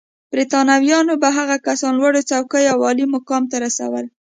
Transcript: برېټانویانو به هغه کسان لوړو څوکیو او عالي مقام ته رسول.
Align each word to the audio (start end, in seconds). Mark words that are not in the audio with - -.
برېټانویانو 0.31 1.13
به 1.21 1.29
هغه 1.37 1.55
کسان 1.67 1.93
لوړو 1.99 2.21
څوکیو 2.29 2.71
او 2.73 2.79
عالي 2.87 3.05
مقام 3.15 3.43
ته 3.51 3.55
رسول. 3.65 4.05